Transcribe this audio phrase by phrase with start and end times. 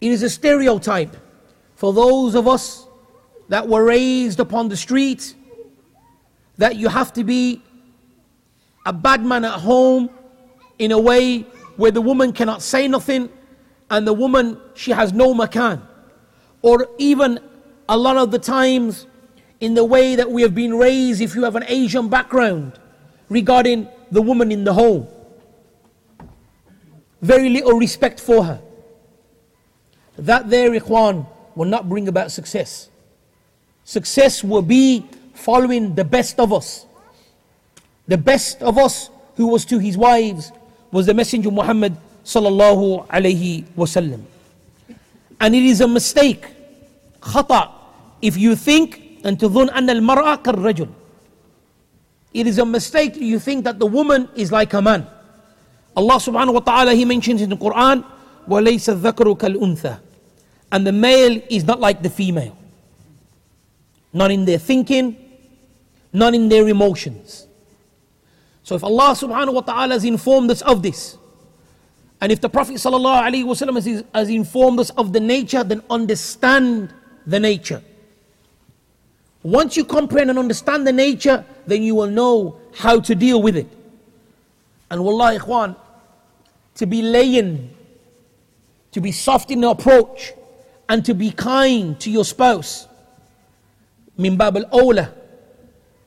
[0.00, 1.16] It is a stereotype
[1.74, 2.86] for those of us
[3.48, 5.34] that were raised upon the street
[6.56, 7.62] that you have to be
[8.86, 10.10] a bad man at home
[10.78, 11.40] in a way
[11.76, 13.28] where the woman cannot say nothing
[13.90, 15.82] and the woman she has no makan.
[16.62, 17.40] Or even
[17.88, 19.06] a lot of the times
[19.60, 22.78] in the way that we have been raised if you have an asian background
[23.28, 25.08] regarding the woman in the home.
[27.20, 28.60] Very little respect for her
[30.17, 32.89] that there ikhwan will not bring about success
[33.83, 36.85] success will be following the best of us
[38.07, 40.51] the best of us who was to his wives
[40.91, 44.21] was the messenger muhammad sallallahu alayhi wasallam
[45.39, 46.45] and it is a mistake
[47.21, 47.69] خطأ
[48.21, 50.87] if you think أن تظن أن المرأة كالرجل
[52.33, 55.07] it is a mistake you think that the woman is like a man
[55.95, 58.03] Allah subhanahu wa ta'ala he mentions in the Quran
[58.49, 59.95] وَلَيْسَ الذَّكَرُ كَالْأُنثَى
[60.70, 62.56] and the male is not like the female
[64.12, 65.16] not in their thinking
[66.12, 67.46] not in their emotions
[68.62, 71.16] so if Allah subhanahu wa ta'ala has informed us of this
[72.20, 76.92] and if the Prophet sallallahu alaihi wasallam has, informed us of the nature then understand
[77.28, 77.82] the nature.
[79.42, 83.56] Once you comprehend and understand the nature, then you will know how to deal with
[83.56, 83.68] it.
[84.90, 85.76] And wallah, ikhwan,
[86.76, 87.70] to be laying,
[88.92, 90.32] to be soft in the approach,
[90.88, 92.88] and to be kind to your spouse.
[94.16, 95.12] Min bab al awla.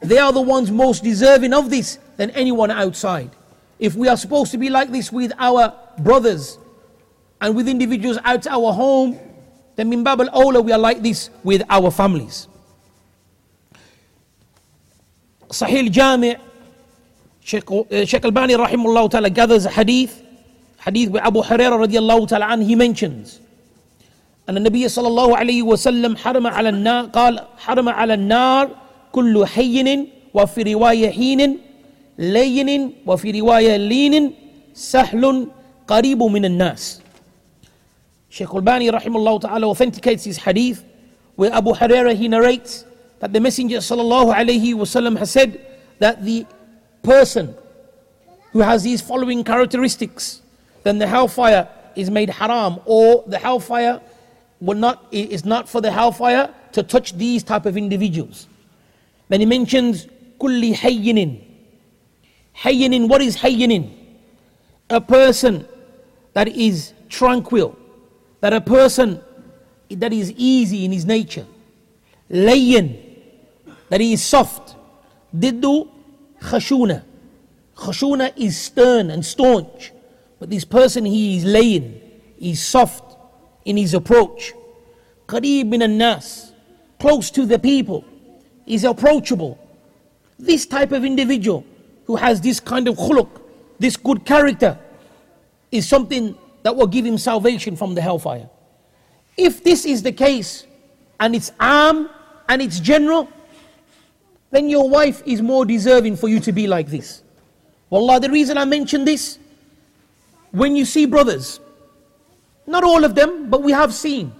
[0.00, 3.30] They are the ones most deserving of this than anyone outside.
[3.78, 6.58] If we are supposed to be like this with our brothers
[7.40, 9.18] and with individuals out our home,
[9.76, 12.48] then min bab al we are like this with our families.
[15.48, 20.22] Sahih Jami' uh, Sheikh Al-Albani rahimahullah ta'ala gathers a hadith,
[20.78, 23.40] hadith by Abu Hurairah radiallahu ta'ala an, he mentions,
[24.48, 28.70] أن النبي صلى الله عليه وسلم حرم على النار قال حرم على النار
[29.12, 31.58] كل حين وفي رواية حين
[32.18, 34.34] لين وفي رواية لين
[34.74, 35.48] سهل
[35.88, 37.02] قريب من الناس
[38.30, 40.84] Shaykh al-Bani rahimahullah ta'ala authenticates his hadith
[41.36, 42.84] where Abu Huraira he narrates
[43.20, 45.58] that the Messenger sallallahu alayhi wasallam has said
[45.98, 46.44] that the
[47.02, 47.54] person
[48.52, 50.42] who has these following characteristics,
[50.82, 54.00] then the hellfire is made haram, or the hellfire
[54.60, 58.48] will not is not for the hellfire to touch these type of individuals.
[59.28, 60.06] Then he mentions
[60.40, 61.44] kulli hayyinin.
[62.56, 63.90] Hayyinin, what is hayyinin?
[64.90, 65.66] A person
[66.32, 67.78] that is tranquil,
[68.40, 69.20] that a person
[69.90, 71.46] that is easy in his nature,
[72.30, 72.98] layyin,
[73.88, 74.76] that he is soft.
[75.34, 75.88] Diddu
[76.40, 77.04] khashuna.
[77.76, 79.92] Khashuna is stern and staunch.
[80.40, 82.00] But this person, he is laying,
[82.38, 83.07] he's soft
[83.64, 84.52] in his approach.
[85.26, 86.52] Qareeb min nas,
[86.98, 88.04] close to the people,
[88.66, 89.58] is approachable.
[90.38, 91.64] This type of individual
[92.06, 93.28] who has this kind of khuluq,
[93.78, 94.78] this good character,
[95.70, 98.48] is something that will give him salvation from the hellfire.
[99.36, 100.66] If this is the case,
[101.20, 102.08] and it's arm
[102.48, 103.28] and it's general,
[104.50, 107.22] then your wife is more deserving for you to be like this.
[107.90, 109.38] Wallah, the reason I mention this,
[110.50, 111.60] when you see brothers,
[112.68, 114.32] not all of them, but we have seen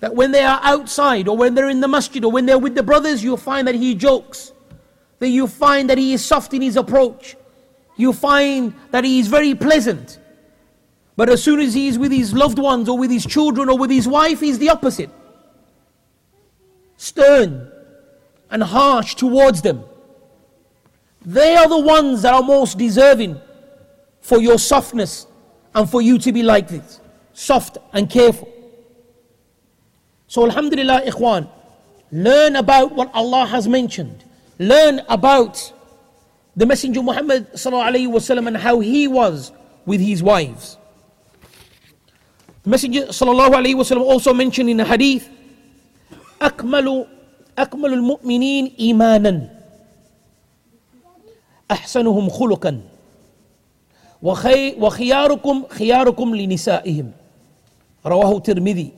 [0.00, 2.74] that when they are outside or when they're in the masjid or when they're with
[2.74, 4.52] the brothers, you'll find that he jokes,
[5.18, 7.36] that you find that he is soft in his approach,
[7.96, 10.20] you find that he is very pleasant.
[11.16, 13.78] But as soon as he is with his loved ones or with his children or
[13.78, 15.10] with his wife, he's the opposite.
[16.98, 17.72] Stern
[18.50, 19.82] and harsh towards them.
[21.24, 23.40] They are the ones that are most deserving
[24.20, 25.26] for your softness
[25.74, 27.00] and for you to be like this
[27.35, 28.47] soft and careful.
[30.27, 31.49] So, Alhamdulillah, ikhwan,
[32.11, 34.23] learn about what Allah has mentioned.
[34.59, 35.73] Learn about
[36.55, 39.51] the Messenger Muhammad and how he was
[39.85, 40.77] with his wives.
[42.63, 45.29] The Messenger sallallahu alaihi wasallam also mentioned in a hadith,
[46.41, 47.05] أكمل
[47.57, 49.49] أكمل المؤمنين إيمانا
[51.71, 52.81] أحسنهم خلقا
[54.77, 57.11] وخياركم خياركم لنسائهم
[58.05, 58.91] رواه الترمذي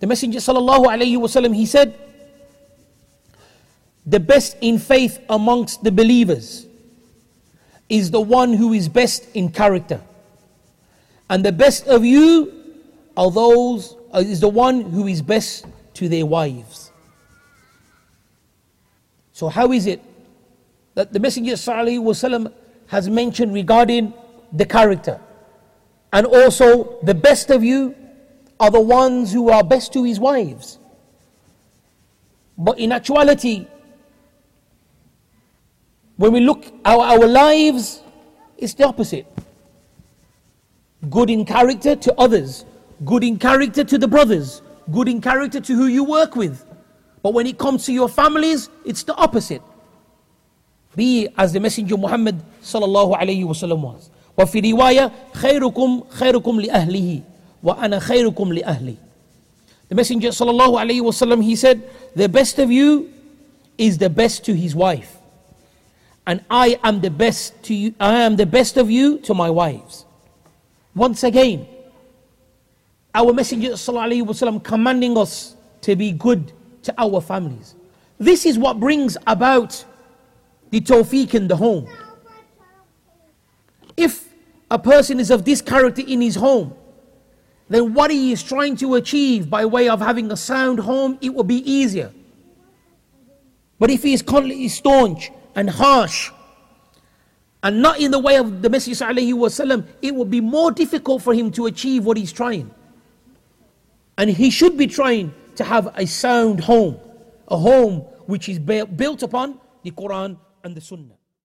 [0.00, 1.94] The Messenger sallallahu alaihi wasallam he said,
[4.04, 6.66] the best in faith amongst the believers
[7.88, 10.00] is the one who is best in character.
[11.30, 12.52] And the best of you
[13.16, 15.64] are those uh, is the one who is best
[15.94, 16.90] to their wives.
[19.32, 20.02] So how is it
[20.94, 22.52] that the Messenger وسلم,
[22.88, 24.12] has mentioned regarding
[24.52, 25.20] the character
[26.12, 27.94] and also the best of you
[28.60, 30.78] are the ones who are best to his wives.
[32.56, 33.66] But in actuality,
[36.16, 38.00] when we look our, our lives,
[38.56, 39.26] it's the opposite.
[41.10, 42.64] Good in character to others,
[43.04, 44.62] good in character to the brothers,
[44.92, 46.64] good in character to who you work with.
[47.22, 49.62] But when it comes to your families, it's the opposite.
[50.94, 54.10] Be as the Messenger Muhammad sallallahu alayhi wasallam was.
[54.38, 57.22] وفي رواية خيركم خيركم لأهله
[57.61, 58.97] wa ana khairukum li ahli.
[59.89, 63.11] The Messenger sallallahu alaihi wasallam he said, the best of you
[63.77, 65.17] is the best to his wife,
[66.27, 67.95] and I am the best to you.
[67.99, 70.05] I am the best of you to my wives.
[70.93, 71.65] Once again,
[73.15, 76.51] our Messenger sallallahu wasallam commanding us to be good
[76.83, 77.75] to our families.
[78.19, 79.83] This is what brings about
[80.69, 81.87] the tawfiq in the home.
[83.97, 84.27] If
[84.69, 86.73] a person is of this character in his home,
[87.69, 91.33] then what he is trying to achieve by way of having a sound home, it
[91.33, 92.11] will be easier.
[93.77, 96.31] But if he is constantly staunch and harsh
[97.61, 101.51] and not in the way of the Messenger it will be more difficult for him
[101.51, 102.71] to achieve what he's trying.
[104.17, 106.97] And he should be trying to have a sound home,
[107.47, 111.18] a home which is built upon the Quran and the Sunnah.